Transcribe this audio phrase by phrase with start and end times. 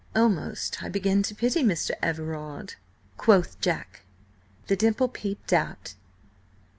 [0.15, 1.95] "Almost I begin to pity this Mr.
[2.01, 2.73] Everard,"
[3.17, 4.01] quoth Jack.
[4.65, 5.93] The dimple peeped out.